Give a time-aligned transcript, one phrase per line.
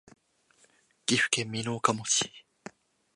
[1.05, 2.31] 岐阜県美濃加茂市